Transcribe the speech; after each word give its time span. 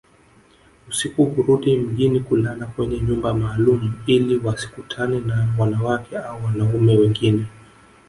Usiku 0.89 1.25
hurudi 1.25 1.77
mjini 1.77 2.19
kulala 2.19 2.65
kwenye 2.65 2.99
nyumba 2.99 3.33
maalumu 3.33 3.93
ili 4.07 4.37
wasikutane 4.37 5.19
na 5.19 5.47
wanawake 5.59 6.17
au 6.17 6.45
wanaume 6.45 6.97
wengine 6.97 7.45